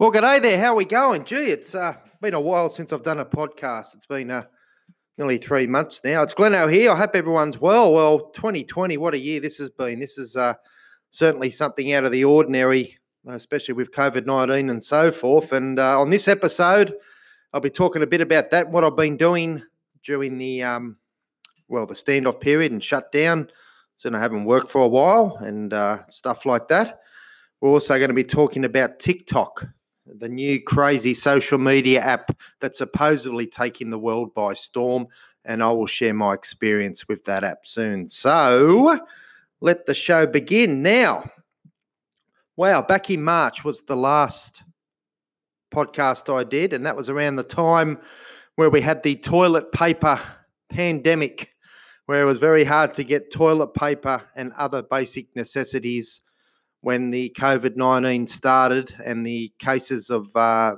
[0.00, 0.60] Well, g'day there.
[0.60, 1.24] How are we going?
[1.24, 3.96] Gee, it's uh, been a while since I've done a podcast.
[3.96, 4.44] It's been uh,
[5.16, 6.22] nearly three months now.
[6.22, 6.92] It's Gleno here.
[6.92, 7.92] I hope everyone's well.
[7.92, 9.98] Well, 2020, what a year this has been.
[9.98, 10.54] This is uh,
[11.10, 15.50] certainly something out of the ordinary, especially with COVID 19 and so forth.
[15.50, 16.94] And uh, on this episode,
[17.52, 19.64] I'll be talking a bit about that, what I've been doing
[20.04, 20.96] during the, um,
[21.66, 23.50] well, the standoff period and shutdown.
[23.96, 27.00] So I haven't worked for a while and uh, stuff like that.
[27.60, 29.66] We're also going to be talking about TikTok
[30.16, 35.06] the new crazy social media app that's supposedly taking the world by storm.
[35.44, 38.08] And I will share my experience with that app soon.
[38.08, 38.98] So
[39.60, 41.30] let the show begin now.
[42.56, 44.62] Wow, back in March was the last
[45.72, 47.98] podcast I did, and that was around the time
[48.56, 50.20] where we had the toilet paper
[50.68, 51.50] pandemic,
[52.06, 56.20] where it was very hard to get toilet paper and other basic necessities
[56.80, 60.76] when the COVID 19 started and the cases of uh,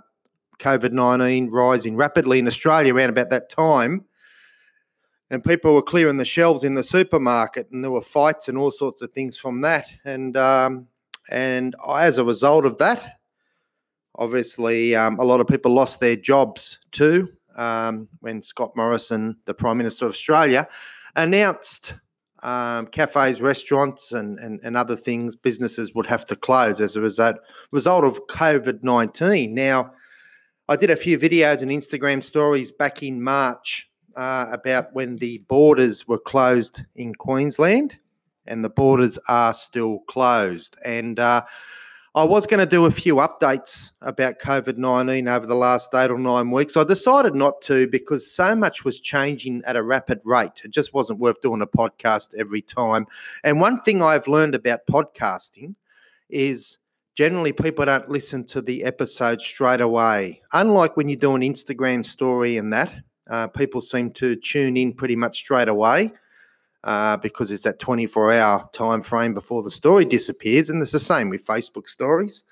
[0.58, 4.04] COVID 19 rising rapidly in Australia around about that time.
[5.32, 8.72] And people were clearing the shelves in the supermarket, and there were fights and all
[8.72, 9.86] sorts of things from that.
[10.04, 10.88] And um,
[11.30, 13.20] and as a result of that,
[14.16, 17.28] obviously, um, a lot of people lost their jobs too.
[17.56, 20.68] Um, when Scott Morrison, the Prime Minister of Australia,
[21.16, 21.94] announced
[22.42, 27.00] um, cafes, restaurants, and, and, and other things, businesses would have to close as a
[27.00, 27.36] result,
[27.72, 29.54] result of COVID 19.
[29.54, 29.92] Now,
[30.68, 35.38] I did a few videos and Instagram stories back in March uh, about when the
[35.48, 37.96] borders were closed in Queensland,
[38.46, 40.76] and the borders are still closed.
[40.84, 41.42] And uh,
[42.16, 46.10] I was going to do a few updates about COVID 19 over the last eight
[46.10, 46.76] or nine weeks.
[46.76, 50.62] I decided not to because so much was changing at a rapid rate.
[50.64, 53.06] It just wasn't worth doing a podcast every time.
[53.44, 55.76] And one thing I've learned about podcasting
[56.28, 56.78] is
[57.14, 60.42] generally people don't listen to the episode straight away.
[60.52, 62.92] Unlike when you do an Instagram story and that,
[63.30, 66.12] uh, people seem to tune in pretty much straight away
[66.84, 70.70] uh, because it's that 24 hour time frame before the story disappears.
[70.70, 72.42] And it's the same with Facebook stories.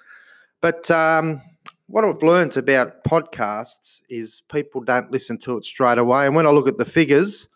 [0.61, 1.41] But um,
[1.87, 6.27] what I've learned about podcasts is people don't listen to it straight away.
[6.27, 7.49] And when I look at the figures,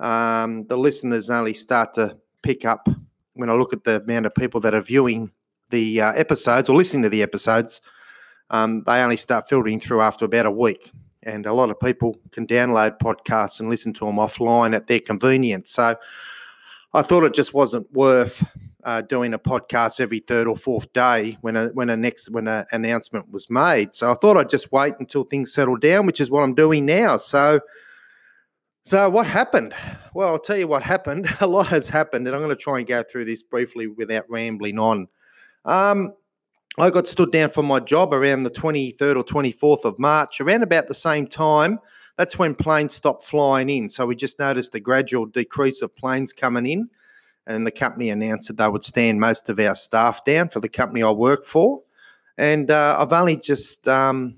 [0.00, 2.88] um, the listeners only start to pick up
[3.34, 5.30] when I look at the amount of people that are viewing
[5.68, 7.80] the uh, episodes or listening to the episodes.
[8.48, 10.90] Um, they only start filtering through after about a week
[11.22, 15.00] and a lot of people can download podcasts and listen to them offline at their
[15.00, 15.70] convenience.
[15.70, 15.96] So
[16.92, 18.44] I thought it just wasn't worth
[18.84, 22.48] uh, doing a podcast every third or fourth day when a when a next when
[22.48, 23.94] an announcement was made.
[23.94, 26.86] So I thought I'd just wait until things settle down, which is what I'm doing
[26.86, 27.16] now.
[27.16, 27.60] So.
[28.82, 29.74] So what happened?
[30.14, 31.28] Well, I'll tell you what happened.
[31.40, 34.24] A lot has happened, and I'm going to try and go through this briefly without
[34.30, 35.06] rambling on.
[35.66, 36.14] Um,
[36.78, 40.62] I got stood down from my job around the 23rd or 24th of March, around
[40.62, 41.80] about the same time.
[42.16, 43.88] That's when planes stopped flying in.
[43.88, 46.88] So we just noticed a gradual decrease of planes coming in.
[47.46, 50.68] And the company announced that they would stand most of our staff down for the
[50.68, 51.82] company I work for.
[52.38, 54.36] And uh, I've only just um,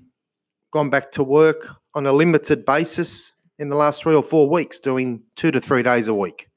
[0.71, 4.79] gone back to work on a limited basis in the last three or four weeks,
[4.79, 6.49] doing two to three days a week.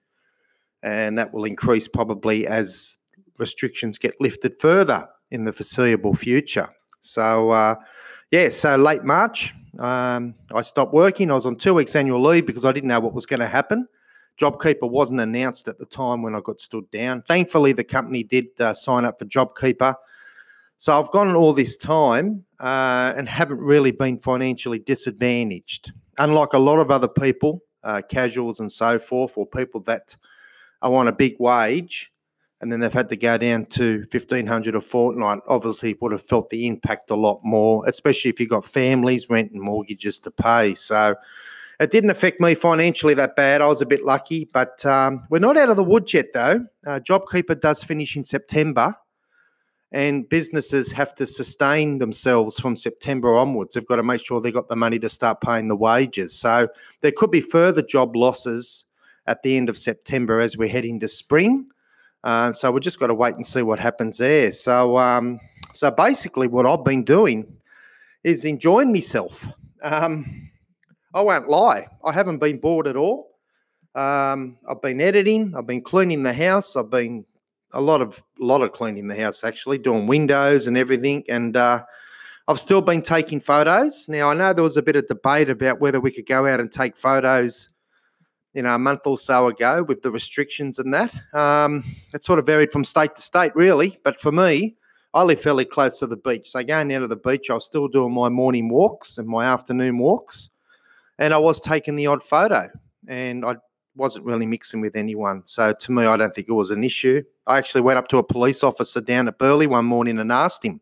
[0.82, 2.98] And that will increase probably as
[3.38, 6.69] restrictions get lifted further in the foreseeable future.
[7.00, 7.76] So, uh,
[8.31, 11.31] yeah, so late March, um, I stopped working.
[11.31, 13.48] I was on two weeks annual leave because I didn't know what was going to
[13.48, 13.86] happen.
[14.38, 17.22] JobKeeper wasn't announced at the time when I got stood down.
[17.22, 19.94] Thankfully, the company did uh, sign up for JobKeeper.
[20.78, 25.92] So I've gone all this time uh, and haven't really been financially disadvantaged.
[26.19, 30.15] Unlike a lot of other people, uh, casuals and so forth, or people that
[30.82, 32.12] are on a big wage,
[32.61, 35.41] and then they've had to go down to 1500 a fortnight.
[35.47, 39.53] Obviously would have felt the impact a lot more especially if you've got families rent
[39.53, 40.75] and mortgages to pay.
[40.75, 41.15] So
[41.78, 43.61] it didn't affect me financially that bad.
[43.61, 46.65] I was a bit lucky but um, we're not out of the woods yet though.
[46.86, 48.95] Uh, jobkeeper does finish in september
[49.92, 53.75] and businesses have to sustain themselves from september onwards.
[53.75, 56.33] They've got to make sure they've got the money to start paying the wages.
[56.33, 56.69] So
[57.03, 58.84] there could be further job losses
[59.27, 61.69] at the end of september as we head into spring
[62.27, 64.51] uh, so we've just got to wait and see what happens there.
[64.51, 65.39] So, um,
[65.75, 67.47] so basically, what I've been doing
[68.25, 69.47] is enjoying myself.
[69.84, 70.51] Um,
[71.15, 73.31] I won't lie, I haven't been bored at all.
[73.95, 77.25] Um, I've been editing, I've been cleaning the house, I've been
[77.73, 81.84] a lot of lot of cleaning the house actually, doing windows and everything, and uh,
[82.49, 84.09] I've still been taking photos.
[84.09, 86.59] Now I know there was a bit of debate about whether we could go out
[86.59, 87.69] and take photos
[88.56, 91.14] you know, a month or so ago with the restrictions and that.
[91.34, 94.00] Um, it sort of varied from state to state, really.
[94.03, 94.76] But for me,
[95.12, 96.50] I live fairly close to the beach.
[96.50, 99.44] So going down to the beach, I was still doing my morning walks and my
[99.44, 100.48] afternoon walks.
[101.18, 102.70] And I was taking the odd photo.
[103.06, 103.56] And I
[103.94, 105.42] wasn't really mixing with anyone.
[105.44, 107.22] So to me, I don't think it was an issue.
[107.47, 110.64] I actually went up to a police officer down at Burleigh one morning and asked
[110.64, 110.80] him,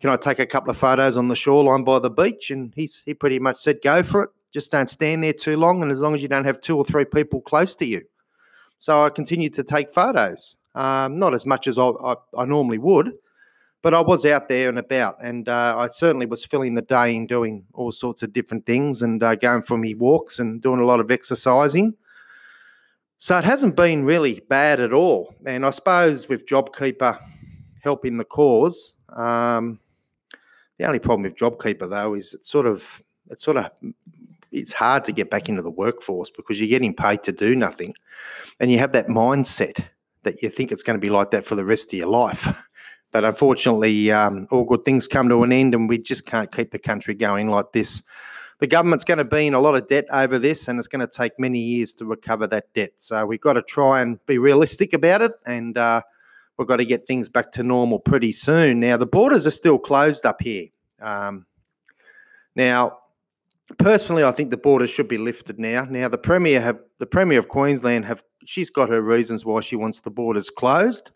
[0.00, 2.52] Can I take a couple of photos on the shoreline by the beach?
[2.52, 4.30] And he's, he pretty much said, Go for it.
[4.54, 5.82] Just don't stand there too long.
[5.82, 8.02] And as long as you don't have two or three people close to you.
[8.78, 12.78] So I continued to take photos, um, not as much as I, I, I normally
[12.78, 13.12] would
[13.84, 17.14] but I was out there and about, and uh, I certainly was filling the day
[17.14, 20.80] in doing all sorts of different things and uh, going for me walks and doing
[20.80, 21.92] a lot of exercising.
[23.18, 25.34] So it hasn't been really bad at all.
[25.44, 27.18] And I suppose with JobKeeper
[27.82, 29.78] helping the cause, um,
[30.78, 33.70] the only problem with JobKeeper though is it's sort of it's sort of
[34.54, 37.94] it's hard to get back into the workforce because you're getting paid to do nothing,
[38.60, 39.84] and you have that mindset
[40.22, 42.48] that you think it's going to be like that for the rest of your life.
[43.14, 46.72] But unfortunately, um, all good things come to an end, and we just can't keep
[46.72, 48.02] the country going like this.
[48.58, 51.06] The government's going to be in a lot of debt over this, and it's going
[51.06, 52.90] to take many years to recover that debt.
[52.96, 56.02] So we've got to try and be realistic about it, and uh,
[56.58, 58.80] we've got to get things back to normal pretty soon.
[58.80, 60.66] Now, the borders are still closed up here.
[61.00, 61.46] Um,
[62.56, 62.98] now,
[63.78, 65.84] personally, I think the borders should be lifted now.
[65.84, 69.76] Now, the premier have the premier of Queensland have she's got her reasons why she
[69.76, 71.10] wants the borders closed.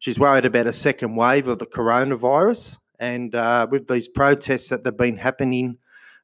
[0.00, 2.78] She's worried about a second wave of the coronavirus.
[3.00, 5.76] And uh, with these protests that have been happening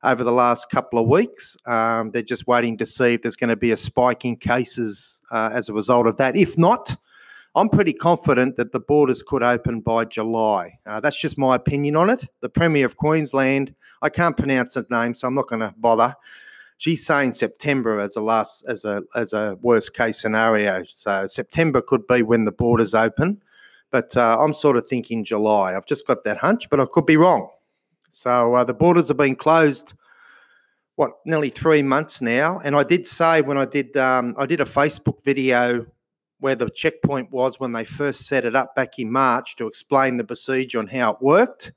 [0.02, 3.50] over the last couple of weeks, um, they're just waiting to see if there's going
[3.50, 6.36] to be a spike in cases uh, as a result of that.
[6.36, 6.94] If not,
[7.56, 10.78] I'm pretty confident that the borders could open by July.
[10.86, 12.24] Uh, that's just my opinion on it.
[12.40, 13.74] The Premier of Queensland,
[14.04, 16.14] I can't pronounce her name, so I'm not going to bother.
[16.76, 20.84] She's saying September as a last as a as a worst case scenario.
[20.84, 23.40] So September could be when the borders open.
[23.90, 25.74] But uh, I'm sort of thinking July.
[25.74, 27.48] I've just got that hunch, but I could be wrong.
[28.10, 29.94] So uh, the borders have been closed,
[30.96, 32.60] what, nearly three months now.
[32.64, 35.86] And I did say when I did, um, I did a Facebook video
[36.40, 40.16] where the checkpoint was when they first set it up back in March to explain
[40.16, 41.72] the procedure on how it worked.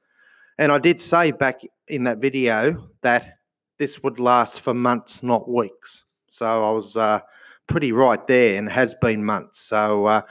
[0.58, 3.38] And I did say back in that video that
[3.78, 6.04] this would last for months, not weeks.
[6.30, 7.20] So I was uh,
[7.68, 9.60] pretty right there and has been months.
[9.60, 10.22] So uh,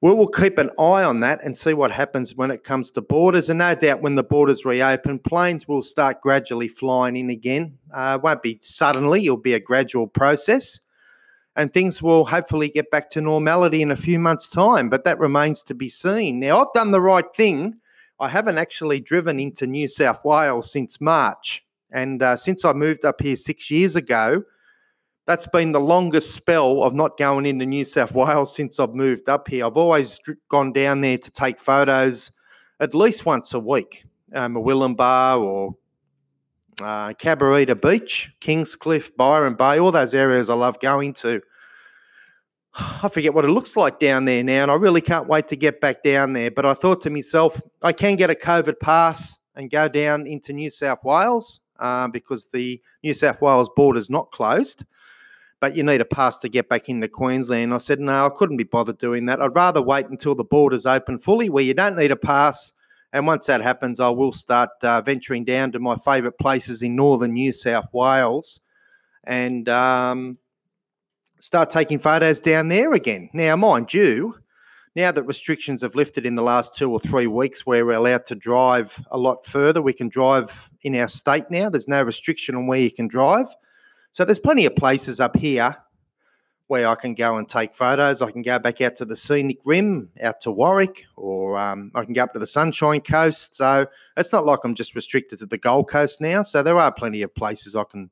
[0.00, 3.00] we will keep an eye on that and see what happens when it comes to
[3.00, 3.48] borders.
[3.48, 7.78] And no doubt when the borders reopen, planes will start gradually flying in again.
[7.94, 10.80] Uh, it won't be suddenly, it'll be a gradual process.
[11.54, 14.88] And things will hopefully get back to normality in a few months' time.
[14.88, 16.40] But that remains to be seen.
[16.40, 17.74] Now, I've done the right thing.
[18.22, 21.66] I haven't actually driven into New South Wales since March.
[21.90, 24.44] And uh, since I moved up here six years ago,
[25.26, 29.28] that's been the longest spell of not going into New South Wales since I've moved
[29.28, 29.66] up here.
[29.66, 32.30] I've always gone down there to take photos
[32.78, 34.04] at least once a week,
[34.34, 35.76] um, Bar or
[36.80, 41.42] uh, Cabarita Beach, Kingscliff, Byron Bay, all those areas I love going to.
[42.74, 45.56] I forget what it looks like down there now, and I really can't wait to
[45.56, 46.50] get back down there.
[46.50, 50.52] But I thought to myself, I can get a COVID pass and go down into
[50.52, 54.84] New South Wales uh, because the New South Wales border is not closed
[55.62, 57.72] but you need a pass to get back into Queensland.
[57.72, 59.40] I said, no, I couldn't be bothered doing that.
[59.40, 62.72] I'd rather wait until the borders open fully, where you don't need a pass.
[63.12, 66.96] And once that happens, I will start uh, venturing down to my favourite places in
[66.96, 68.58] northern New South Wales
[69.22, 70.36] and um,
[71.42, 73.28] start taking photos down there again.
[73.32, 74.36] Now, mind you,
[74.94, 78.26] now that restrictions have lifted in the last two or three weeks, where we're allowed
[78.26, 81.68] to drive a lot further, we can drive in our state now.
[81.68, 83.46] There's no restriction on where you can drive.
[84.12, 85.76] So there's plenty of places up here
[86.68, 88.22] where I can go and take photos.
[88.22, 92.04] I can go back out to the scenic rim, out to Warwick, or um, I
[92.04, 93.56] can go up to the Sunshine Coast.
[93.56, 96.44] So it's not like I'm just restricted to the Gold Coast now.
[96.44, 98.10] So there are plenty of places I can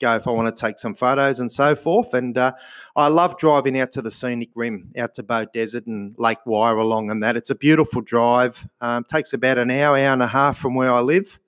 [0.00, 2.14] go if I want to take some photos and so forth.
[2.14, 2.52] And uh,
[2.96, 7.22] I love driving out to the scenic rim, out to Beaudesert and Lake Wyaralong and
[7.22, 7.36] that.
[7.36, 8.66] It's a beautiful drive.
[8.80, 11.38] Um, takes about an hour, hour and a half from where I live.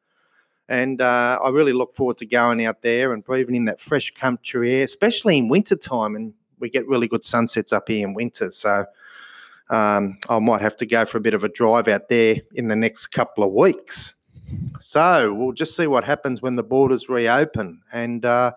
[0.68, 4.12] And uh, I really look forward to going out there and breathing in that fresh
[4.12, 6.14] country air, especially in winter time.
[6.14, 8.50] And we get really good sunsets up here in winter.
[8.52, 8.86] So
[9.68, 12.68] um, I might have to go for a bit of a drive out there in
[12.68, 14.14] the next couple of weeks.
[14.80, 17.82] So we'll just see what happens when the borders reopen.
[17.92, 18.52] And uh,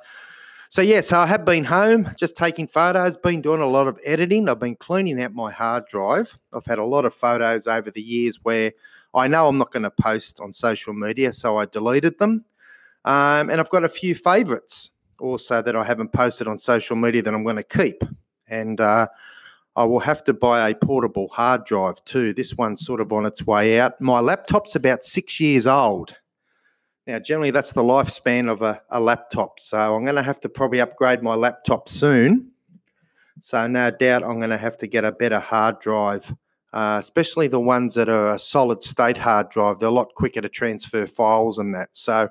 [0.69, 3.99] so, yeah, so I have been home just taking photos, been doing a lot of
[4.05, 4.49] editing.
[4.49, 6.37] I've been cleaning out my hard drive.
[6.51, 8.71] I've had a lot of photos over the years where
[9.13, 12.45] I know I'm not going to post on social media, so I deleted them.
[13.05, 14.89] Um, and I've got a few favorites
[15.19, 18.03] also that I haven't posted on social media that I'm going to keep.
[18.47, 19.07] And uh,
[19.75, 22.33] I will have to buy a portable hard drive too.
[22.33, 23.99] This one's sort of on its way out.
[23.99, 26.15] My laptop's about six years old.
[27.07, 29.59] Now, generally, that's the lifespan of a, a laptop.
[29.59, 32.51] So I'm going to have to probably upgrade my laptop soon.
[33.39, 36.33] So no doubt I'm going to have to get a better hard drive,
[36.71, 39.79] uh, especially the ones that are a solid state hard drive.
[39.79, 41.89] They're a lot quicker to transfer files and that.
[41.93, 42.29] So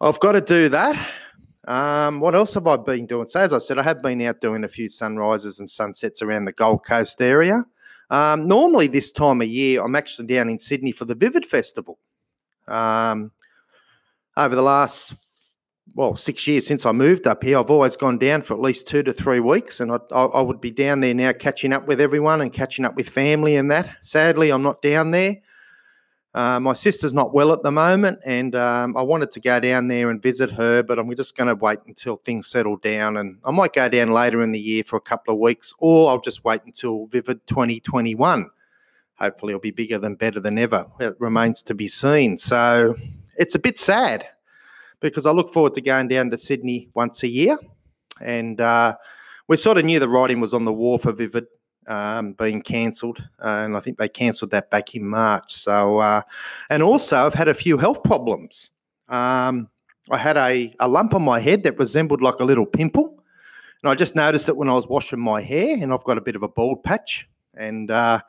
[0.00, 1.10] I've got to do that.
[1.68, 3.26] Um, what else have I been doing?
[3.26, 6.44] So, as I said, I have been out doing a few sunrises and sunsets around
[6.44, 7.64] the Gold Coast area.
[8.10, 11.98] Um, normally, this time of year, I'm actually down in Sydney for the Vivid Festival.
[12.66, 13.30] Um,
[14.36, 15.14] over the last
[15.94, 18.88] well six years since I moved up here, I've always gone down for at least
[18.88, 21.86] two to three weeks, and I, I, I would be down there now, catching up
[21.86, 24.04] with everyone and catching up with family and that.
[24.04, 25.36] Sadly, I'm not down there.
[26.34, 29.88] Uh, my sister's not well at the moment, and um, I wanted to go down
[29.88, 33.18] there and visit her, but I'm just going to wait until things settle down.
[33.18, 36.08] And I might go down later in the year for a couple of weeks, or
[36.08, 38.48] I'll just wait until Vivid 2021.
[39.16, 40.86] Hopefully, it'll be bigger than better than ever.
[41.00, 42.38] It remains to be seen.
[42.38, 42.96] So
[43.36, 44.26] it's a bit sad
[45.00, 47.58] because I look forward to going down to Sydney once a year.
[48.22, 48.96] And uh,
[49.48, 51.46] we sort of knew the writing was on the wall for Vivid
[51.86, 53.18] um, being cancelled.
[53.42, 55.52] Uh, and I think they cancelled that back in March.
[55.52, 56.22] So, uh,
[56.70, 58.70] and also I've had a few health problems.
[59.08, 59.68] Um,
[60.10, 63.22] I had a, a lump on my head that resembled like a little pimple.
[63.82, 66.20] And I just noticed it when I was washing my hair, and I've got a
[66.20, 67.28] bit of a bald patch.
[67.54, 68.20] And uh,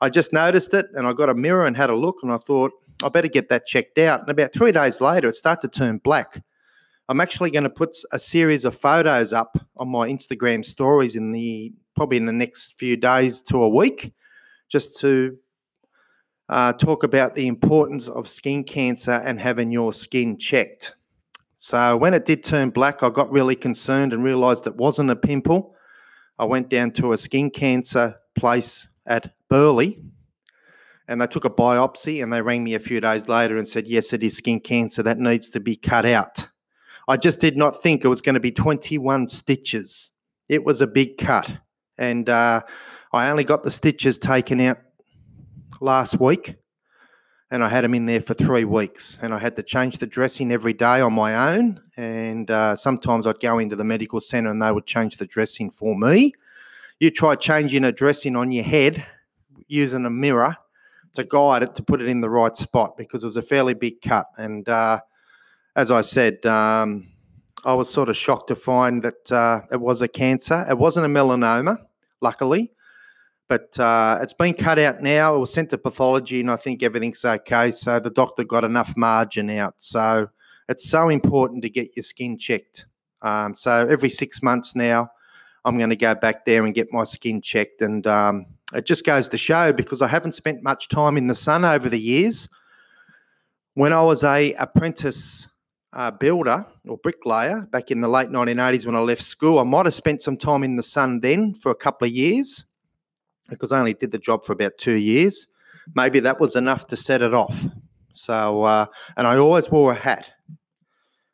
[0.00, 2.36] I just noticed it, and I got a mirror and had a look, and I
[2.36, 4.20] thought, I better get that checked out.
[4.20, 6.42] And about three days later, it started to turn black.
[7.10, 11.32] I'm actually going to put a series of photos up on my Instagram stories in
[11.32, 14.14] the probably in the next few days to a week,
[14.68, 15.36] just to
[16.50, 20.94] uh, talk about the importance of skin cancer and having your skin checked.
[21.56, 25.16] So when it did turn black, I got really concerned and realised it wasn't a
[25.16, 25.74] pimple.
[26.38, 29.96] I went down to a skin cancer place at Burleigh,
[31.08, 33.88] and they took a biopsy and they rang me a few days later and said,
[33.88, 35.02] Yes, it is skin cancer.
[35.02, 36.46] That needs to be cut out.
[37.10, 40.12] I just did not think it was going to be 21 stitches.
[40.48, 41.52] It was a big cut.
[41.98, 42.62] And uh,
[43.12, 44.78] I only got the stitches taken out
[45.80, 46.54] last week
[47.50, 49.18] and I had them in there for three weeks.
[49.20, 51.80] And I had to change the dressing every day on my own.
[51.96, 55.68] And uh, sometimes I'd go into the medical centre and they would change the dressing
[55.68, 56.32] for me.
[57.00, 59.04] You try changing a dressing on your head
[59.66, 60.56] using a mirror
[61.14, 63.74] to guide it to put it in the right spot because it was a fairly
[63.74, 64.26] big cut.
[64.38, 65.00] And uh,
[65.76, 67.08] as I said, um,
[67.64, 70.66] I was sort of shocked to find that uh, it was a cancer.
[70.68, 71.78] It wasn't a melanoma,
[72.20, 72.72] luckily,
[73.48, 75.34] but uh, it's been cut out now.
[75.34, 77.70] It was sent to pathology, and I think everything's okay.
[77.70, 79.74] So the doctor got enough margin out.
[79.78, 80.28] So
[80.68, 82.86] it's so important to get your skin checked.
[83.22, 85.10] Um, so every six months now,
[85.64, 87.82] I'm going to go back there and get my skin checked.
[87.82, 91.34] And um, it just goes to show because I haven't spent much time in the
[91.34, 92.48] sun over the years.
[93.74, 95.48] When I was a apprentice
[95.92, 99.86] uh, builder or bricklayer back in the late 1980s when I left school, I might
[99.86, 102.64] have spent some time in the sun then for a couple of years
[103.48, 105.46] because I only did the job for about two years.
[105.94, 107.66] Maybe that was enough to set it off.
[108.12, 110.26] So, uh, and I always wore a hat.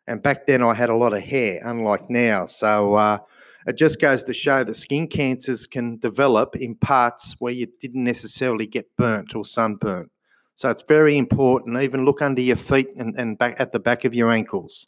[0.07, 2.47] And back then I had a lot of hair, unlike now.
[2.47, 3.19] So, uh,
[3.67, 8.05] it just goes to show that skin cancers can develop in parts where you didn't
[8.05, 10.11] necessarily get burnt or sunburnt.
[10.57, 11.81] So it's very important.
[11.81, 14.87] Even look under your feet and, and back at the back of your ankles.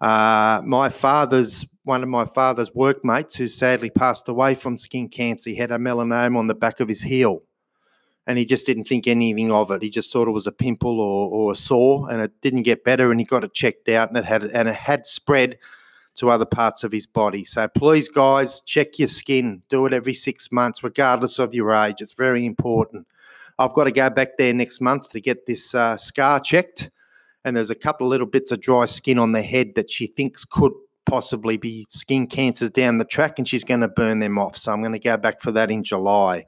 [0.00, 5.50] Uh, my father's one of my father's workmates who sadly passed away from skin cancer.
[5.50, 7.42] He had a melanoma on the back of his heel,
[8.26, 9.82] and he just didn't think anything of it.
[9.82, 12.82] He just thought it was a pimple or, or a sore, and it didn't get
[12.82, 13.10] better.
[13.10, 15.58] And he got it checked out, and it had and it had spread
[16.16, 17.44] to other parts of his body.
[17.44, 19.62] So please, guys, check your skin.
[19.68, 22.00] Do it every six months, regardless of your age.
[22.00, 23.06] It's very important.
[23.60, 26.90] I've got to go back there next month to get this uh, scar checked.
[27.44, 30.06] And there's a couple of little bits of dry skin on the head that she
[30.06, 30.72] thinks could
[31.06, 34.56] possibly be skin cancers down the track, and she's going to burn them off.
[34.56, 36.46] So I'm going to go back for that in July.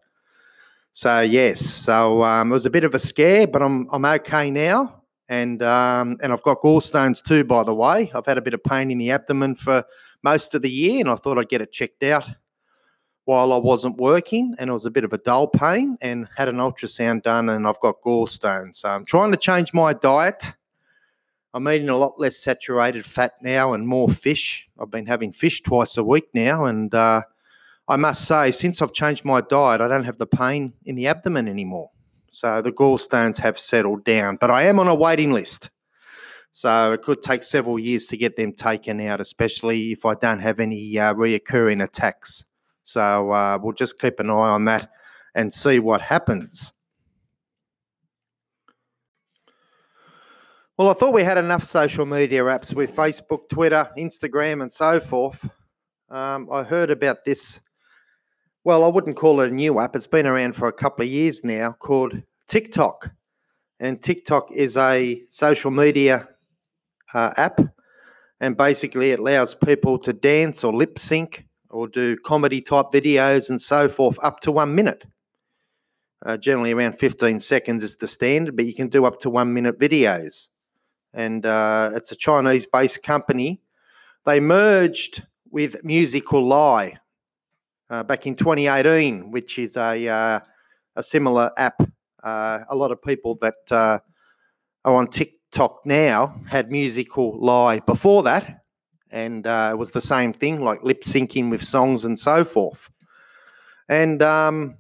[0.93, 4.51] So yes, so um, it was a bit of a scare, but I'm I'm okay
[4.51, 5.03] now
[5.33, 7.45] and um, and I've got gallstones too.
[7.45, 9.85] By the way, I've had a bit of pain in the abdomen for
[10.23, 12.29] most of the year, and I thought I'd get it checked out
[13.25, 16.49] while I wasn't working, and it was a bit of a dull pain, and had
[16.49, 18.77] an ultrasound done, and I've got gallstones.
[18.77, 20.55] So I'm trying to change my diet.
[21.55, 24.69] I'm eating a lot less saturated fat now and more fish.
[24.81, 27.23] I've been having fish twice a week now, and uh,
[27.87, 31.07] I must say, since I've changed my diet, I don't have the pain in the
[31.07, 31.91] abdomen anymore.
[32.31, 35.71] So the gallstones have settled down, but I am on a waiting list.
[36.51, 40.41] So it could take several years to get them taken out, especially if I don't
[40.41, 42.47] have any uh, reoccurring attacks
[42.83, 44.91] So uh, we'll just keep an eye on that
[45.35, 46.73] and see what happens.
[50.79, 55.01] Well, I thought we had enough social media apps with Facebook, Twitter, Instagram, and so
[55.01, 55.49] forth.
[56.11, 57.61] Um, I heard about this.
[58.65, 59.95] Well, I wouldn't call it a new app.
[59.95, 63.11] It's been around for a couple of years now called TikTok.
[63.81, 66.29] And TikTok is a social media
[67.13, 67.61] uh, app.
[68.41, 73.51] And basically, it allows people to dance or lip sync or do comedy type videos
[73.51, 75.05] and so forth up to one minute.
[76.25, 79.53] Uh, generally, around 15 seconds is the standard, but you can do up to one
[79.53, 80.51] minute videos.
[81.13, 83.61] And uh, it's a Chinese based company.
[84.25, 86.99] They merged with Musical.ly
[87.91, 90.41] uh, back in 2018, which is a, uh,
[90.95, 91.83] a similar app.
[92.23, 93.99] Uh, a lot of people that uh,
[94.85, 98.62] are on TikTok now had Musical.ly before that
[99.13, 102.91] and uh, it was the same thing, like lip syncing with songs and so forth.
[103.89, 104.79] And um,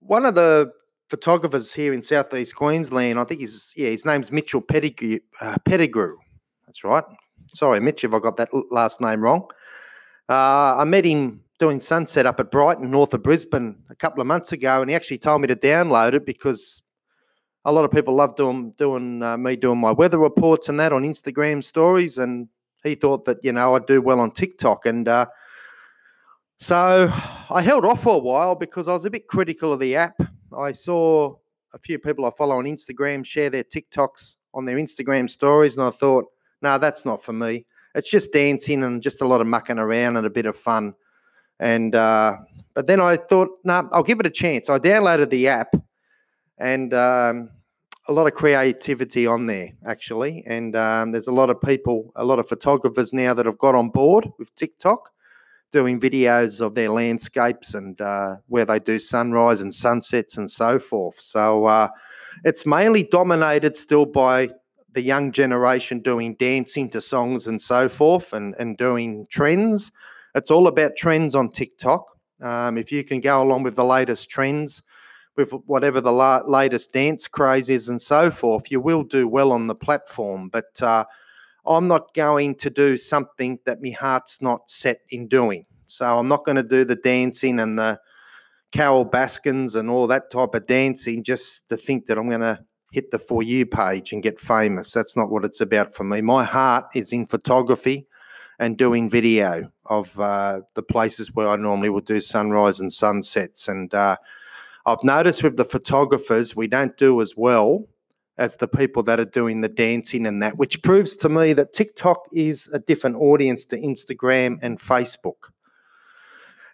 [0.00, 0.72] one of the
[1.10, 5.18] photographers here in southeast Queensland, I think his yeah his name's Mitchell Pettigrew.
[5.40, 6.16] Uh, Pettigrew,
[6.66, 7.04] that's right.
[7.48, 9.48] Sorry, Mitch, if I got that last name wrong.
[10.28, 14.26] Uh, I met him doing sunset up at Brighton, north of Brisbane, a couple of
[14.26, 16.82] months ago, and he actually told me to download it because
[17.64, 20.92] a lot of people love doing doing uh, me doing my weather reports and that
[20.92, 22.48] on Instagram stories, and
[22.86, 25.26] he thought that you know I'd do well on TikTok, and uh,
[26.58, 27.12] so
[27.50, 30.18] I held off for a while because I was a bit critical of the app.
[30.56, 31.36] I saw
[31.74, 35.86] a few people I follow on Instagram share their TikToks on their Instagram stories, and
[35.86, 36.24] I thought,
[36.62, 37.66] no, nah, that's not for me.
[37.94, 40.94] It's just dancing and just a lot of mucking around and a bit of fun.
[41.58, 42.36] And uh,
[42.74, 44.70] but then I thought, no, nah, I'll give it a chance.
[44.70, 45.74] I downloaded the app,
[46.58, 47.50] and um,
[48.08, 52.24] a lot of creativity on there actually, and um, there's a lot of people, a
[52.24, 55.10] lot of photographers now that have got on board with TikTok,
[55.72, 60.78] doing videos of their landscapes and uh, where they do sunrise and sunsets and so
[60.78, 61.18] forth.
[61.20, 61.88] So uh,
[62.44, 64.50] it's mainly dominated still by
[64.92, 69.90] the young generation doing dancing to songs and so forth, and and doing trends.
[70.34, 72.06] It's all about trends on TikTok.
[72.40, 74.82] Um, if you can go along with the latest trends
[75.36, 79.52] with whatever the la- latest dance craze is and so forth, you will do well
[79.52, 80.48] on the platform.
[80.48, 81.04] But uh,
[81.66, 85.66] I'm not going to do something that my heart's not set in doing.
[85.86, 88.00] So I'm not going to do the dancing and the
[88.72, 92.58] Carole Baskins and all that type of dancing just to think that I'm going to
[92.92, 94.92] hit the For You page and get famous.
[94.92, 96.20] That's not what it's about for me.
[96.20, 98.06] My heart is in photography
[98.58, 103.68] and doing video of uh, the places where I normally would do sunrise and sunsets.
[103.68, 104.16] And uh,
[104.86, 107.88] I've noticed with the photographers, we don't do as well
[108.38, 111.72] as the people that are doing the dancing and that, which proves to me that
[111.72, 115.50] TikTok is a different audience to Instagram and Facebook.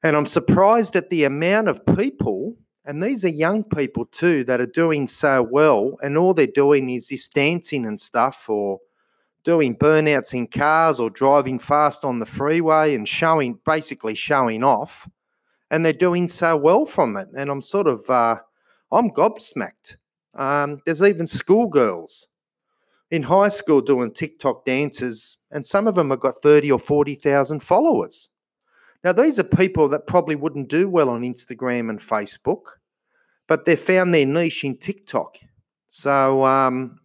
[0.03, 4.61] And I'm surprised at the amount of people, and these are young people too, that
[4.61, 8.81] are doing so well, and all they're doing is this dancing and stuff, or
[9.43, 15.09] doing burnouts in cars, or driving fast on the freeway and showing, basically showing off
[15.73, 17.29] and they're doing so well from it.
[17.35, 18.39] And I'm sort of, uh,
[18.93, 19.97] I'm gobsmacked.
[20.35, 22.29] Um, there's even schoolgirls
[23.11, 27.61] in high school doing TikTok dances, and some of them have got 30 or 40,000
[27.63, 28.29] followers.
[29.03, 32.77] Now, these are people that probably wouldn't do well on Instagram and Facebook,
[33.49, 35.39] but they've found their niche in TikTok.
[35.89, 37.01] So, um,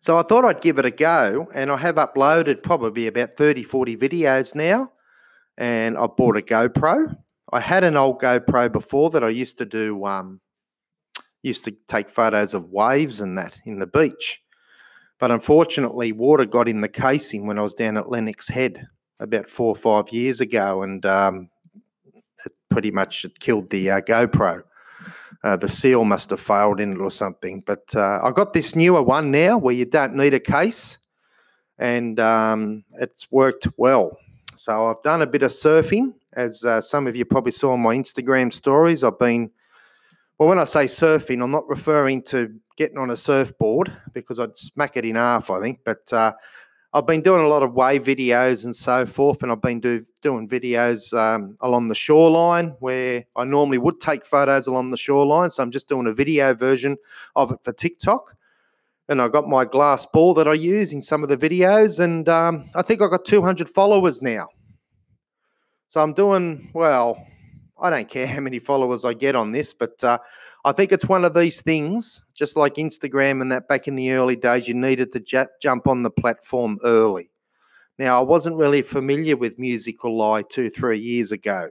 [0.00, 3.62] so I thought I'd give it a go, and I have uploaded probably about 30,
[3.62, 4.92] 40 videos now,
[5.56, 7.16] and I bought a GoPro
[7.54, 10.04] I had an old GoPro before that I used to do.
[10.04, 10.40] Um,
[11.44, 14.42] used to take photos of waves and that in the beach,
[15.20, 18.88] but unfortunately, water got in the casing when I was down at Lennox Head
[19.20, 21.50] about four or five years ago, and um,
[22.44, 24.62] it pretty much killed the uh, GoPro.
[25.44, 27.62] Uh, the seal must have failed in it or something.
[27.64, 30.98] But uh, I got this newer one now where you don't need a case,
[31.78, 34.18] and um, it's worked well.
[34.56, 37.80] So I've done a bit of surfing as uh, some of you probably saw on
[37.80, 39.50] my Instagram stories, I've been,
[40.38, 44.56] well, when I say surfing, I'm not referring to getting on a surfboard because I'd
[44.56, 46.32] smack it in half, I think, but uh,
[46.92, 50.04] I've been doing a lot of wave videos and so forth, and I've been do,
[50.22, 55.50] doing videos um, along the shoreline where I normally would take photos along the shoreline.
[55.50, 56.96] So I'm just doing a video version
[57.34, 58.36] of it for TikTok.
[59.08, 62.28] And I got my glass ball that I use in some of the videos, and
[62.28, 64.48] um, I think I got 200 followers now.
[65.94, 67.24] So I'm doing well.
[67.80, 70.18] I don't care how many followers I get on this, but uh,
[70.64, 74.10] I think it's one of these things, just like Instagram and that back in the
[74.10, 77.30] early days, you needed to j- jump on the platform early.
[77.96, 81.70] Now, I wasn't really familiar with Musical.ly two, three years ago.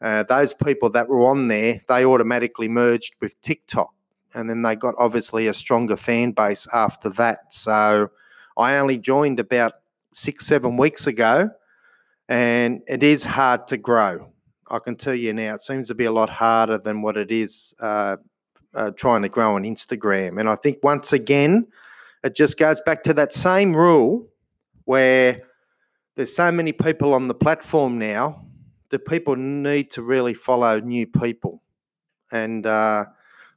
[0.00, 3.94] Uh, those people that were on there, they automatically merged with TikTok.
[4.34, 7.54] And then they got obviously a stronger fan base after that.
[7.54, 8.10] So
[8.56, 9.74] I only joined about
[10.12, 11.50] six, seven weeks ago,
[12.28, 14.30] and it is hard to grow.
[14.70, 17.30] I can tell you now, it seems to be a lot harder than what it
[17.30, 18.16] is uh,
[18.74, 20.38] uh, trying to grow on Instagram.
[20.38, 21.66] And I think once again,
[22.22, 24.28] it just goes back to that same rule
[24.84, 25.42] where
[26.16, 28.44] there's so many people on the platform now
[28.90, 31.62] that people need to really follow new people.
[32.32, 33.06] And uh,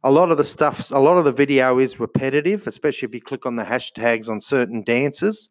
[0.04, 3.22] a lot of the stuff, a lot of the video is repetitive, especially if you
[3.22, 5.50] click on the hashtags on certain dances.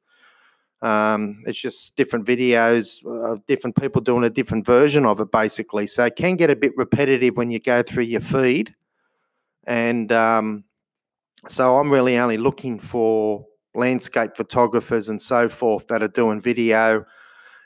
[0.83, 5.87] Um, it's just different videos, uh, different people doing a different version of it, basically.
[5.87, 8.75] So it can get a bit repetitive when you go through your feed.
[9.64, 10.64] And um,
[11.49, 17.05] so I'm really only looking for landscape photographers and so forth that are doing video,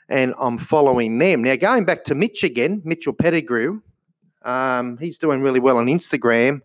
[0.09, 1.43] and I'm following them.
[1.43, 3.81] Now, going back to Mitch again, Mitchell Pettigrew,
[4.43, 6.61] um, he's doing really well on Instagram.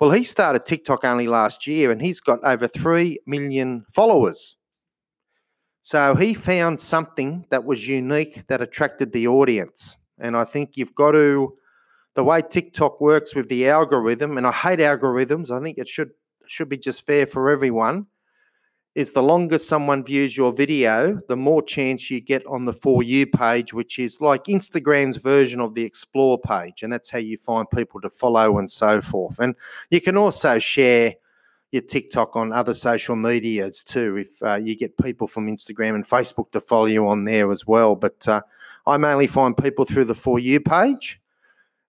[0.00, 4.56] Well, he started TikTok only last year and he's got over 3 million followers.
[5.84, 9.98] So he found something that was unique that attracted the audience.
[10.18, 11.58] And I think you've got to,
[12.14, 16.12] the way TikTok works with the algorithm, and I hate algorithms, I think it should
[16.46, 18.06] should be just fair for everyone
[18.94, 23.02] is the longer someone views your video, the more chance you get on the For
[23.02, 26.82] You page, which is like Instagram's version of the Explore page.
[26.82, 29.38] And that's how you find people to follow and so forth.
[29.38, 29.56] And
[29.90, 31.14] you can also share
[31.74, 36.06] your TikTok on other social medias too, if uh, you get people from Instagram and
[36.06, 37.96] Facebook to follow you on there as well.
[37.96, 38.40] But uh,
[38.86, 41.20] I mainly find people through the For You page.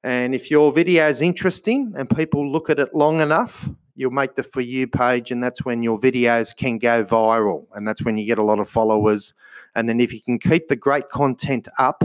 [0.04, 4.36] And if your video is interesting and people look at it long enough, you'll make
[4.36, 7.66] the For You page, and that's when your videos can go viral.
[7.74, 9.34] And that's when you get a lot of followers.
[9.76, 12.04] And then if you can keep the great content up,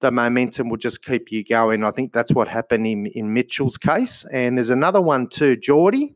[0.00, 1.84] the momentum will just keep you going.
[1.84, 4.24] I think that's what happened in, in Mitchell's case.
[4.32, 6.14] And there's another one too, Geordie.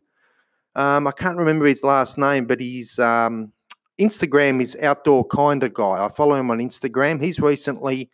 [0.77, 3.53] Um, I can't remember his last name, but he's um,
[3.99, 6.05] Instagram is outdoor kind of guy.
[6.05, 7.23] I follow him on Instagram.
[7.23, 8.11] He's recently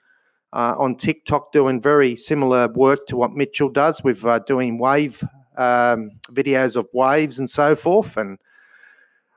[0.52, 5.22] uh, on TikTok doing very similar work to what Mitchell does with uh, doing wave
[5.56, 8.38] um, videos of waves and so forth, and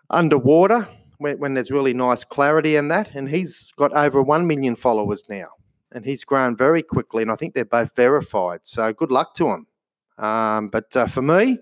[0.09, 3.13] underwater when, when there's really nice clarity in that.
[3.15, 5.47] And he's got over 1 million followers now,
[5.91, 7.21] and he's grown very quickly.
[7.21, 8.61] And I think they're both verified.
[8.63, 9.67] So good luck to him.
[10.17, 11.59] Um, but uh, for me,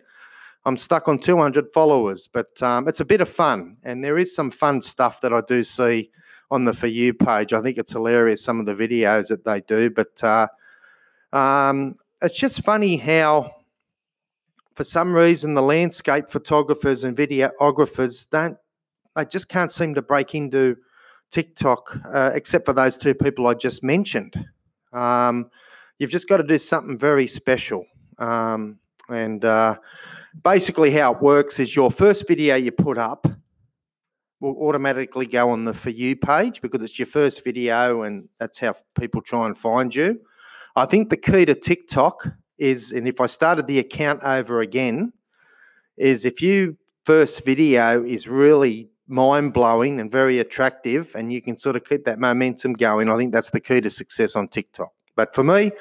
[0.65, 3.77] I'm stuck on 200 followers, but um, it's a bit of fun.
[3.83, 6.11] And there is some fun stuff that I do see
[6.51, 7.53] on the For You page.
[7.53, 9.89] I think it's hilarious, some of the videos that they do.
[9.89, 10.47] But uh,
[11.33, 13.55] um, it's just funny how
[14.75, 18.57] for some reason, the landscape photographers and videographers don't,
[19.15, 20.77] I just can't seem to break into
[21.29, 24.33] TikTok, uh, except for those two people I just mentioned.
[24.93, 25.49] Um,
[25.99, 27.85] you've just got to do something very special.
[28.17, 29.77] Um, and uh,
[30.43, 33.27] basically, how it works is your first video you put up
[34.39, 38.57] will automatically go on the For You page because it's your first video and that's
[38.59, 40.19] how people try and find you.
[40.75, 45.13] I think the key to TikTok is, and if I started the account over again,
[45.97, 51.57] is if you first video is really mind blowing and very attractive, and you can
[51.57, 54.91] sort of keep that momentum going, I think that's the key to success on TikTok.
[55.15, 55.71] But for me,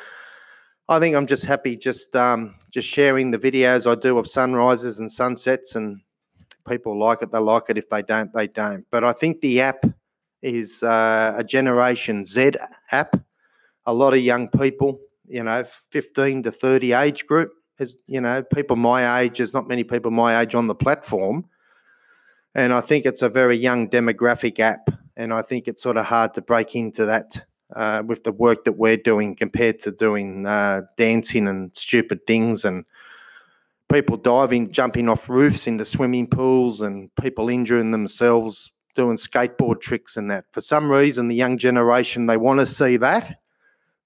[0.90, 4.98] I think I'm just happy just um, just sharing the videos I do of sunrises
[4.98, 6.00] and sunsets, and
[6.68, 7.78] people like it, they like it.
[7.78, 8.84] If they don't, they don't.
[8.90, 9.86] But I think the app
[10.42, 12.52] is uh, a Generation Z
[12.92, 13.16] app.
[13.86, 15.00] A lot of young people
[15.30, 17.52] you know, 15 to 30 age group.
[17.78, 21.46] Is you know, people my age, there's not many people my age on the platform.
[22.54, 24.90] And I think it's a very young demographic app.
[25.16, 28.64] And I think it's sort of hard to break into that uh, with the work
[28.64, 32.84] that we're doing compared to doing uh, dancing and stupid things and
[33.92, 40.16] people diving, jumping off roofs into swimming pools and people injuring themselves doing skateboard tricks
[40.16, 40.44] and that.
[40.52, 43.36] For some reason, the young generation, they want to see that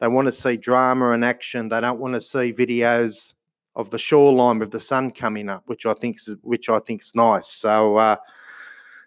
[0.01, 1.69] they want to see drama and action.
[1.69, 3.35] They don't want to see videos
[3.77, 7.03] of the shoreline with the sun coming up, which I think is which I think
[7.03, 7.49] is nice.
[7.49, 8.17] So, uh,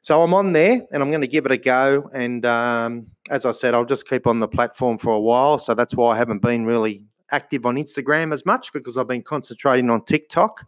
[0.02, 2.10] so I'm on there and I'm going to give it a go.
[2.14, 5.58] And um, as I said, I'll just keep on the platform for a while.
[5.58, 9.24] So that's why I haven't been really active on Instagram as much because I've been
[9.24, 10.66] concentrating on TikTok.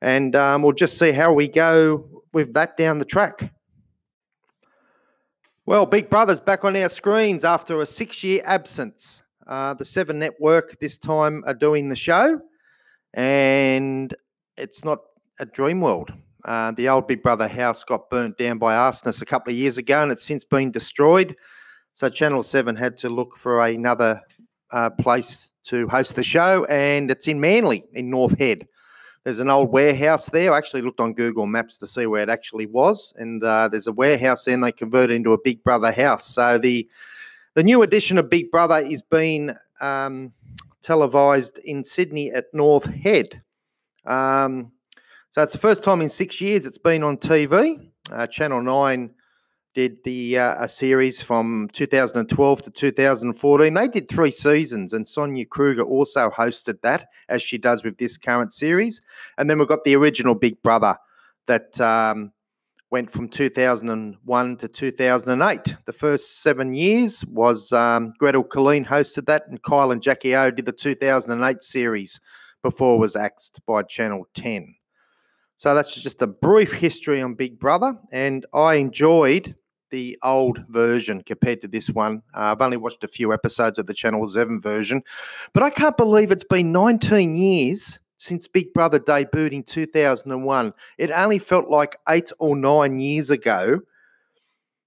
[0.00, 3.52] And um, we'll just see how we go with that down the track.
[5.66, 9.22] Well, Big Brother's back on our screens after a six year absence.
[9.46, 12.40] Uh, the Seven Network this time are doing the show,
[13.14, 14.14] and
[14.56, 15.00] it's not
[15.40, 16.16] a Dreamworld.
[16.44, 19.76] Uh, the old Big Brother house got burnt down by arsonists a couple of years
[19.76, 21.36] ago and it's since been destroyed.
[21.98, 24.22] So Channel 7 had to look for another
[24.70, 28.68] uh, place to host the show, and it's in Manly in North Head.
[29.24, 30.52] There's an old warehouse there.
[30.52, 33.88] I actually looked on Google Maps to see where it actually was, and uh, there's
[33.88, 36.24] a warehouse there, and they converted into a Big Brother house.
[36.24, 36.88] So the
[37.54, 40.32] the new edition of Big Brother is being um,
[40.82, 43.42] televised in Sydney at North Head.
[44.06, 44.70] Um,
[45.30, 47.90] so it's the first time in six years it's been on TV.
[48.12, 49.14] Uh, Channel 9
[49.78, 53.74] did the uh, a series from 2012 to 2014.
[53.74, 58.18] They did three seasons, and Sonia Kruger also hosted that, as she does with this
[58.18, 59.00] current series.
[59.36, 60.96] And then we've got the original Big Brother
[61.46, 62.32] that um,
[62.90, 65.76] went from 2001 to 2008.
[65.84, 70.50] The first seven years was um, Gretel Killeen hosted that, and Kyle and Jackie O
[70.50, 72.18] did the 2008 series
[72.64, 74.74] before it was axed by Channel 10.
[75.54, 79.54] So that's just a brief history on Big Brother, and I enjoyed
[79.90, 82.22] the old version compared to this one.
[82.34, 85.02] Uh, I've only watched a few episodes of the Channel 7 version,
[85.52, 90.72] but I can't believe it's been 19 years since Big Brother debuted in 2001.
[90.98, 93.80] It only felt like eight or nine years ago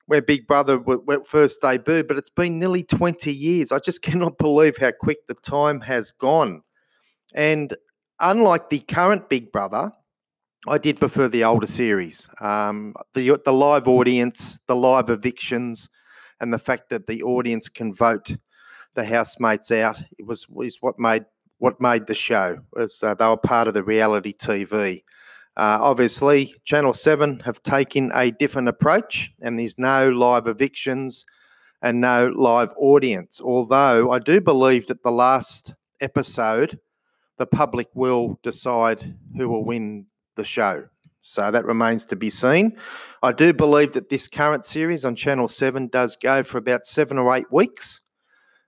[0.06, 0.84] where Big Brother
[1.26, 3.72] first debuted, but it's been nearly 20 years.
[3.72, 6.64] I just cannot believe how quick the time has gone.
[7.34, 7.76] And
[8.20, 9.94] unlike the current Big Brother,
[10.67, 12.28] I did prefer the older series.
[12.39, 15.89] Um, the the live audience, the live evictions,
[16.39, 18.36] and the fact that the audience can vote
[18.93, 21.26] the housemates out it was is what made
[21.58, 22.60] what made the show.
[22.74, 25.04] Was uh, they were part of the reality TV.
[25.58, 31.26] Uh, obviously, Channel Seven have taken a different approach, and there's no live evictions
[31.82, 33.41] and no live audience.
[33.43, 36.80] Although I do believe that the last episode,
[37.39, 40.86] the public will decide who will win the show.
[41.20, 42.78] So that remains to be seen.
[43.22, 47.17] I do believe that this current series on Channel 7 does go for about seven
[47.17, 48.02] or eight weeks.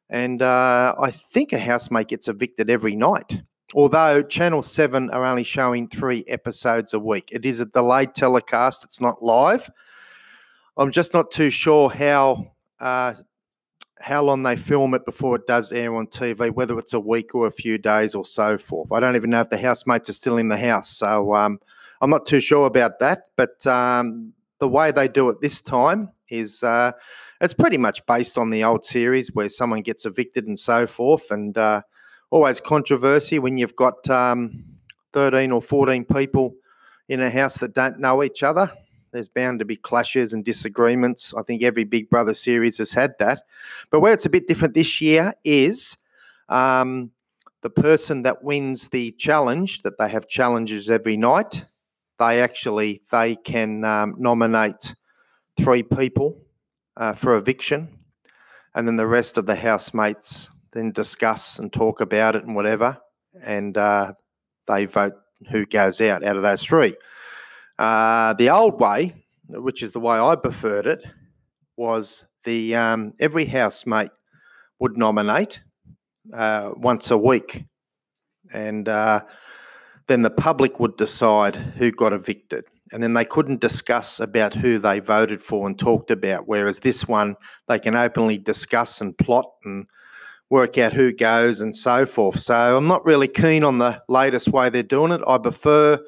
[0.10, 3.42] And uh, I think a housemate gets evicted every night.
[3.74, 8.84] Although Channel 7 are only showing three episodes a week, it is a delayed telecast,
[8.84, 9.70] it's not live.
[10.78, 12.52] I'm just not too sure how.
[12.80, 13.14] Uh,
[14.02, 17.36] how long they film it before it does air on TV, whether it's a week
[17.36, 18.92] or a few days or so forth.
[18.92, 21.60] I don't even know if the housemates are still in the house, so um,
[22.02, 23.28] I'm not too sure about that.
[23.36, 26.92] But um, the way they do it this time is uh,
[27.40, 31.32] it's pretty much based on the old series where someone gets evicted and so forth,
[31.32, 31.82] and uh,
[32.30, 34.66] always controversy when you've got um,
[35.14, 36.56] 13 or 14 people
[37.08, 38.72] in a house that don't know each other.
[39.14, 41.34] There's bound to be clashes and disagreements.
[41.38, 43.44] I think every Big Brother series has had that.
[43.92, 45.96] But where it's a bit different this year is
[46.50, 47.12] um,
[47.62, 51.66] the person that wins the challenge, that they have challenges every night,
[52.20, 54.96] they actually they can um, nominate
[55.58, 56.42] three people
[56.98, 57.90] uh, for eviction,
[58.76, 62.98] and then the rest of the housemates then discuss and talk about it and whatever,
[63.44, 64.14] and uh,
[64.68, 65.14] they vote
[65.52, 66.96] who goes out out of those three.
[67.80, 69.14] Uh, the old way,
[69.50, 71.06] which is the way I preferred it,
[71.76, 74.12] was the um, every housemate
[74.80, 75.62] would nominate
[76.34, 77.64] uh, once a week,
[78.54, 79.22] and uh,
[80.08, 84.78] then the public would decide who got evicted, and then they couldn't discuss about who
[84.78, 86.48] they voted for and talked about.
[86.48, 87.36] Whereas this one,
[87.68, 89.88] they can openly discuss and plot and
[90.50, 92.40] work out who goes and so forth.
[92.40, 95.22] So I'm not really keen on the latest way they're doing it.
[95.28, 96.00] I prefer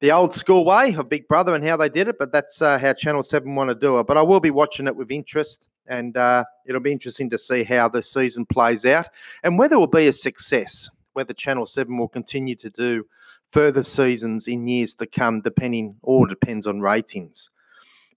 [0.00, 2.78] the old school way of Big Brother and how they did it, but that's uh,
[2.78, 4.06] how Channel 7 want to do it.
[4.06, 7.64] But I will be watching it with interest, and uh, it'll be interesting to see
[7.64, 9.08] how the season plays out
[9.42, 13.06] and whether it will be a success, whether Channel 7 will continue to do
[13.48, 17.50] further seasons in years to come, depending, all depends on ratings.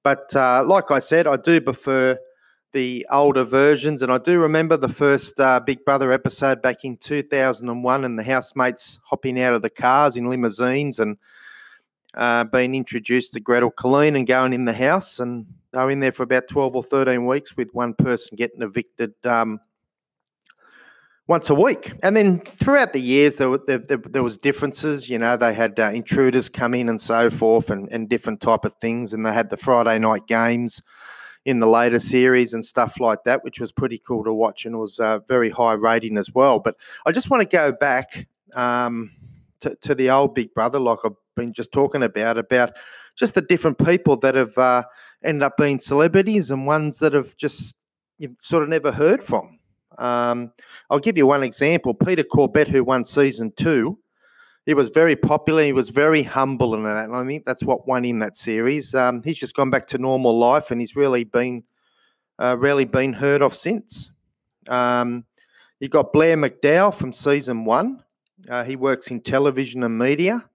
[0.04, 2.18] But uh, like I said, I do prefer
[2.72, 6.98] the older versions, and I do remember the first uh, Big Brother episode back in
[6.98, 11.18] 2001 and the housemates hopping out of the cars in limousines and
[12.16, 15.20] uh, being introduced to Gretel Killeen and going in the house.
[15.20, 18.62] And they were in there for about 12 or 13 weeks with one person getting
[18.62, 19.60] evicted um,
[21.28, 21.94] once a week.
[22.02, 25.10] And then throughout the years, there, were, there, there was differences.
[25.10, 28.66] You know, they had uh, intruders come in and so forth and, and different type
[28.66, 29.14] of things.
[29.14, 30.82] And they had the Friday night games
[31.46, 34.78] in the later series and stuff like that, which was pretty cool to watch and
[34.78, 36.60] was uh, very high rating as well.
[36.60, 39.12] But I just want to go back um,
[39.62, 42.74] to, to the old Big Brother, like I've been just talking about, about
[43.16, 44.84] just the different people that have uh,
[45.24, 47.76] ended up being celebrities and ones that have just
[48.18, 49.60] you've sort of never heard from.
[49.98, 50.52] Um,
[50.90, 51.94] I'll give you one example.
[51.94, 54.00] Peter Corbett, who won season two,
[54.66, 55.64] he was very popular.
[55.64, 57.06] He was very humble and that.
[57.06, 58.94] And I think that's what won him that series.
[58.94, 61.64] Um, he's just gone back to normal life, and he's really been
[62.38, 64.12] uh, really been heard of since.
[64.68, 65.26] Um,
[65.80, 68.04] you got Blair McDonald from season one.
[68.48, 70.46] Uh, he works in television and media.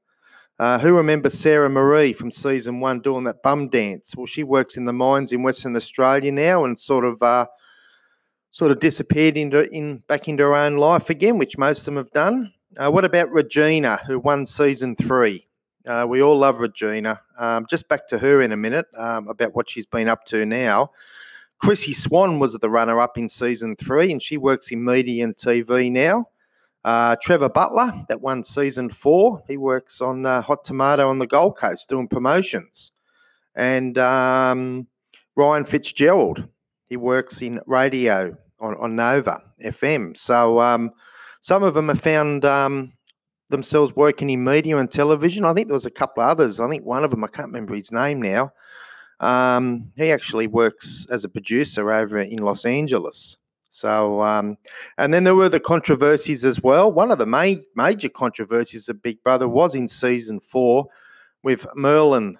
[0.58, 4.14] Uh, who remembers Sara-Marie from season one doing that bum dance?
[4.16, 7.46] Well, she works in the mines in Western Australia now, and sort of uh,
[8.50, 11.96] sort of disappeared into in back into her own life again, which most of them
[11.96, 12.52] have done.
[12.76, 15.48] Uh, what about Regina, who won season three?
[15.86, 17.20] Uh, we all love Regina.
[17.38, 20.46] Um, just back to her in a minute um, about what she's been up to
[20.46, 20.90] now.
[21.58, 25.36] Chrissie Swan was the runner up in season three, and she works in media and
[25.36, 26.28] TV now.
[26.84, 31.26] Uh, Trevor Butler, that won season four, he works on uh, Hot Tomato on the
[31.26, 32.92] Gold Coast doing promotions.
[33.54, 34.88] And um,
[35.34, 36.48] Ryan Fitzgerald,
[36.86, 40.16] he works in radio on, on Nova FM.
[40.16, 40.90] So, um,
[41.40, 42.92] some of them have found um,
[43.50, 45.44] themselves working in media and television.
[45.44, 46.60] I think there was a couple of others.
[46.60, 48.52] I think one of them, I can't remember his name now.
[49.20, 53.36] Um, he actually works as a producer over in Los Angeles.
[53.74, 54.56] So, um,
[54.98, 56.92] and then there were the controversies as well.
[56.92, 60.86] One of the main major controversies of Big Brother was in season four
[61.42, 62.38] with Merlin.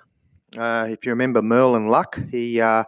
[0.57, 2.85] Uh, if you remember Merlin Luck, he uh,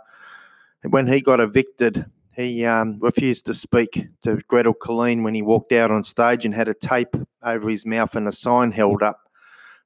[0.88, 2.06] when he got evicted
[2.37, 6.54] he um, refused to speak to Gretel Killeen when he walked out on stage and
[6.54, 9.20] had a tape over his mouth and a sign held up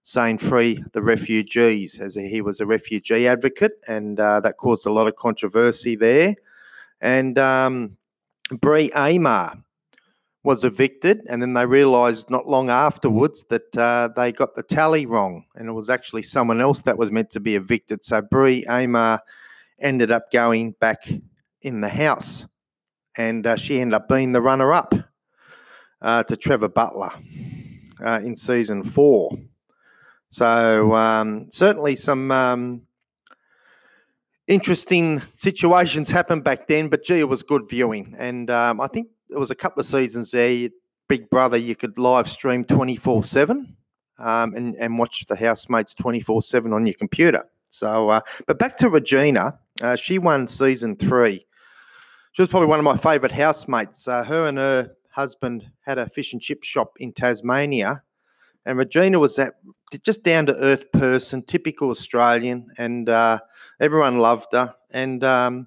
[0.03, 4.93] saying free the refugees as he was a refugee advocate and uh, that caused a
[4.93, 6.35] lot of controversy there
[7.01, 7.97] and um,
[8.51, 9.53] Bree Amer
[10.43, 15.05] was evicted and then they realised not long afterwards that uh, they got the tally
[15.05, 18.65] wrong and it was actually someone else that was meant to be evicted so Bree
[18.71, 19.21] Amer
[19.81, 21.09] ended up going back
[21.63, 22.47] in the house,
[23.17, 24.95] and uh, she ended up being the runner up
[26.03, 27.11] uh, to Trevor Butler
[28.05, 29.37] uh, in season four.
[30.29, 32.83] So, um, certainly some um,
[34.51, 38.15] interesting situations happened back then, but gee, it was good viewing.
[38.19, 40.69] And um, I think there was a couple of seasons there,
[41.09, 43.77] Big Brother, you could live stream 24 7
[44.19, 47.45] um, and, and watch the housemates 24 7 on your computer.
[47.69, 51.47] So, uh, but back to Regina, uh, she won season three
[52.33, 54.07] she was probably one of my favourite housemates.
[54.07, 58.03] Uh, her and her husband had a fish and chip shop in Tasmania,
[58.65, 59.55] and Regina was that
[60.05, 63.41] just down to earth person, typical Australian, and uh,
[63.81, 64.75] everyone loved her.
[64.93, 65.67] And um,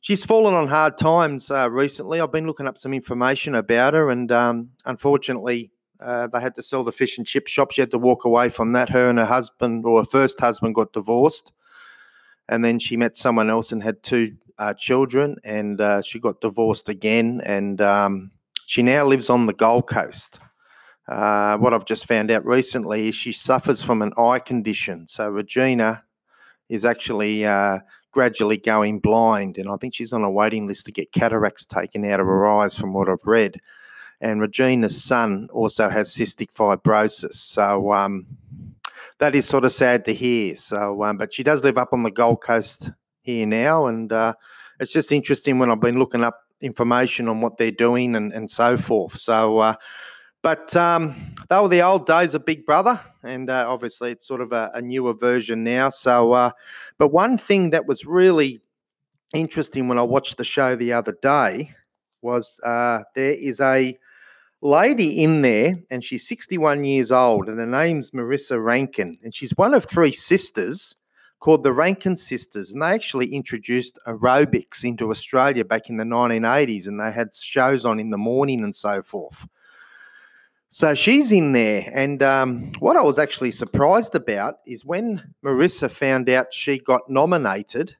[0.00, 2.20] she's fallen on hard times uh, recently.
[2.20, 6.62] I've been looking up some information about her, and um, unfortunately, uh, they had to
[6.62, 7.70] sell the fish and chip shop.
[7.70, 8.88] She had to walk away from that.
[8.88, 11.52] Her and her husband, or her first husband, got divorced.
[12.48, 16.40] And then she met someone else and had two uh, children, and uh, she got
[16.40, 18.30] divorced again, and um,
[18.66, 20.40] she now lives on the Gold Coast.
[21.08, 25.08] Uh, what I've just found out recently is she suffers from an eye condition.
[25.08, 26.04] So Regina
[26.70, 27.80] is actually uh,
[28.12, 32.04] gradually going blind, and I think she's on a waiting list to get cataracts taken
[32.06, 33.60] out of her eyes, from what I've read.
[34.22, 37.34] And Regina's son also has cystic fibrosis.
[37.34, 38.26] So um,
[39.18, 40.56] that is sort of sad to hear.
[40.56, 42.90] So, um, but she does live up on the Gold Coast
[43.22, 44.34] here now, and uh,
[44.78, 48.50] it's just interesting when I've been looking up information on what they're doing and, and
[48.50, 49.16] so forth.
[49.16, 49.74] So, uh,
[50.42, 51.14] but um,
[51.48, 54.70] they were the old days of Big Brother, and uh, obviously it's sort of a,
[54.74, 55.90] a newer version now.
[55.90, 56.50] So, uh,
[56.98, 58.60] but one thing that was really
[59.34, 61.72] interesting when I watched the show the other day
[62.22, 63.98] was uh, there is a
[64.62, 69.56] lady in there, and she's 61 years old, and her name's Marissa Rankin, and she's
[69.56, 70.94] one of three sisters
[71.40, 76.86] called the Rankin Sisters, and they actually introduced aerobics into Australia back in the 1980s,
[76.86, 79.46] and they had shows on in the morning and so forth.
[80.72, 85.90] So she's in there, and um, what I was actually surprised about is when Marissa
[85.90, 87.96] found out she got nominated,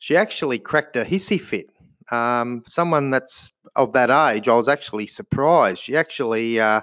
[0.00, 1.66] she actually cracked a hissy fit.
[2.10, 5.80] Um, someone that's of that age, I was actually surprised.
[5.80, 6.80] She actually uh,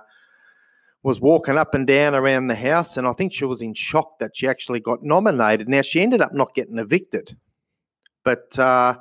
[1.04, 4.20] was walking up and down around the house, and I think she was in shock
[4.20, 5.68] that she actually got nominated.
[5.68, 7.36] Now, she ended up not getting evicted,
[8.24, 8.96] but uh,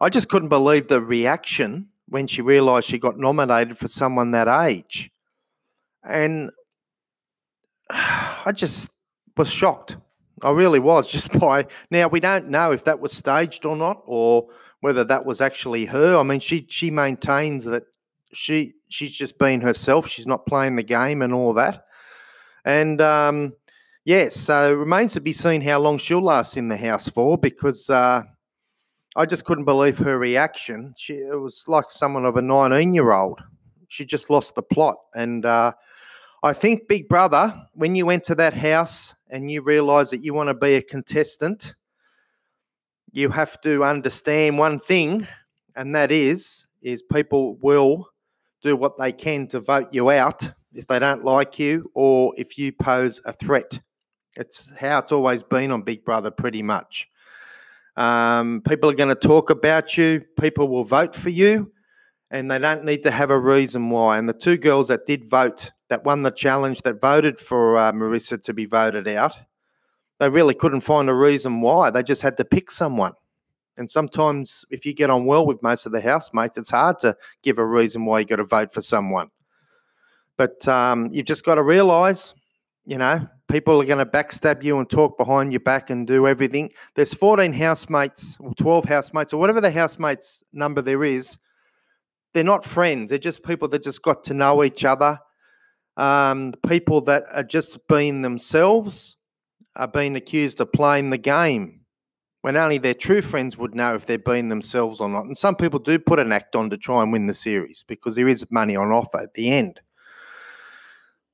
[0.00, 4.46] I just couldn't believe the reaction when she realised she got nominated for someone that
[4.46, 5.10] age.
[6.08, 6.50] And
[7.90, 8.92] I just
[9.36, 9.96] was shocked.
[10.42, 14.02] I really was just by now we don't know if that was staged or not
[14.06, 14.48] or
[14.80, 16.16] whether that was actually her.
[16.16, 17.84] I mean she she maintains that
[18.32, 20.08] she she's just been herself.
[20.08, 21.84] She's not playing the game and all that.
[22.64, 23.54] And um,
[24.04, 27.88] yes, so remains to be seen how long she'll last in the house for because
[27.88, 28.22] uh,
[29.16, 30.94] I just couldn't believe her reaction.
[30.96, 33.40] She it was like someone of a 19 year old.
[33.88, 34.96] She just lost the plot.
[35.14, 35.72] And uh,
[36.42, 40.48] I think, Big Brother, when you enter that house and you realize that you want
[40.48, 41.74] to be a contestant,
[43.12, 45.26] you have to understand one thing,
[45.74, 48.08] and that is, is people will
[48.62, 52.56] do what they can to vote you out if they don't like you or if
[52.56, 53.80] you pose a threat.
[54.36, 57.08] It's how it's always been on Big Brother, pretty much.
[57.96, 60.22] Um, people are going to talk about you.
[60.38, 61.72] People will vote for you,
[62.30, 64.18] and they don't need to have a reason why.
[64.18, 67.92] And the two girls that did vote, that won the challenge, that voted for uh,
[67.92, 69.36] Marissa to be voted out,
[70.18, 71.90] they really couldn't find a reason why.
[71.90, 73.12] They just had to pick someone.
[73.76, 77.16] And sometimes, if you get on well with most of the housemates, it's hard to
[77.42, 79.30] give a reason why you got to vote for someone.
[80.36, 82.34] But um, you've just got to realise,
[82.84, 86.26] you know, people are going to backstab you and talk behind your back and do
[86.26, 86.70] everything.
[86.96, 91.38] There's 14 housemates or 12 housemates or whatever the housemates number there is.
[92.34, 93.10] They're not friends.
[93.10, 95.18] They're just people that just got to know each other.
[95.98, 99.16] Um, people that are just being themselves
[99.76, 101.78] are being accused of playing the game
[102.42, 105.24] when only their true friends would know if they're being themselves or not.
[105.24, 108.14] And some people do put an act on to try and win the series because
[108.14, 109.80] there is money on offer at the end.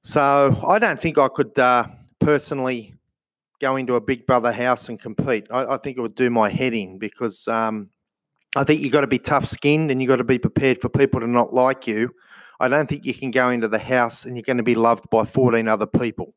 [0.03, 1.87] So I don't think I could uh,
[2.21, 2.95] personally
[3.61, 5.47] go into a Big Brother house and compete.
[5.51, 7.91] I, I think it would do my head in because um,
[8.57, 10.89] I think you've got to be tough skinned and you've got to be prepared for
[10.89, 12.11] people to not like you.
[12.65, 15.09] I don't think you can go into the house and you're going to be loved
[15.11, 16.35] by 14 other people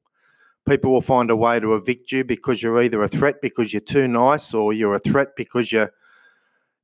[0.67, 3.79] people will find a way to evict you because you're either a threat because you're
[3.79, 5.91] too nice or you're a threat because you're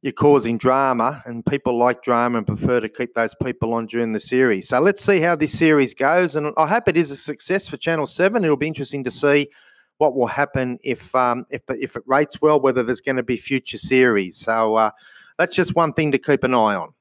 [0.02, 4.12] you're causing drama and people like drama and prefer to keep those people on during
[4.12, 4.68] the series.
[4.68, 7.78] So let's see how this series goes and I hope it is a success for
[7.78, 8.44] Channel 7.
[8.44, 9.48] It'll be interesting to see
[10.00, 13.24] what will happen if um, if the, if it rates well whether there's going to
[13.24, 14.38] be future series.
[14.38, 14.92] So uh,
[15.38, 16.94] that's just one thing to keep an eye on.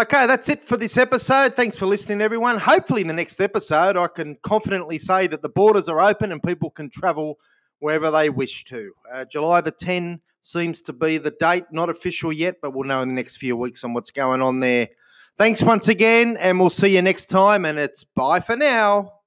[0.00, 1.54] Okay, that's it for this episode.
[1.54, 2.56] Thanks for listening, everyone.
[2.56, 6.42] Hopefully, in the next episode, I can confidently say that the borders are open and
[6.42, 7.38] people can travel
[7.80, 8.92] wherever they wish to.
[9.12, 13.02] Uh, July the 10 seems to be the date, not official yet, but we'll know
[13.02, 14.88] in the next few weeks on what's going on there.
[15.36, 17.66] Thanks once again, and we'll see you next time.
[17.66, 19.19] And it's bye for now.